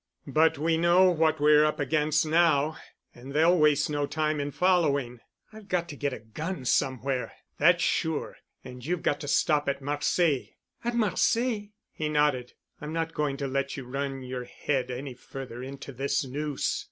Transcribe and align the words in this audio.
But 0.25 0.57
we 0.57 0.77
know 0.77 1.11
what 1.11 1.39
we're 1.39 1.63
up 1.63 1.79
against 1.79 2.25
now. 2.25 2.75
And 3.13 3.33
they'll 3.33 3.55
waste 3.55 3.87
no 3.87 4.07
time 4.07 4.39
in 4.39 4.49
following. 4.49 5.19
I've 5.53 5.67
got 5.67 5.87
to 5.89 5.95
get 5.95 6.11
a 6.11 6.17
'gun' 6.17 6.65
somewhere, 6.65 7.33
that's 7.59 7.83
sure, 7.83 8.37
and 8.63 8.83
you've 8.83 9.03
got 9.03 9.19
to 9.19 9.27
stop 9.27 9.69
at 9.69 9.79
Marseilles." 9.79 10.55
"At 10.83 10.95
Marseilles?" 10.95 11.69
He 11.91 12.09
nodded. 12.09 12.53
"I'm 12.79 12.93
not 12.93 13.13
going 13.13 13.37
to 13.37 13.47
let 13.47 13.77
you 13.77 13.83
run 13.85 14.23
your 14.23 14.45
head 14.45 14.89
any 14.89 15.13
further 15.13 15.61
into 15.61 15.91
this 15.91 16.25
noose. 16.25 16.79